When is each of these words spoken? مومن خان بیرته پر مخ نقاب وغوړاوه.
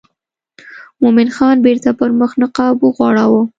مومن 1.01 1.27
خان 1.35 1.55
بیرته 1.65 1.89
پر 1.99 2.09
مخ 2.19 2.31
نقاب 2.41 2.75
وغوړاوه. 2.81 3.41